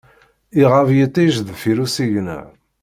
[0.61, 2.39] Iɣab yiṭij deffir usigna.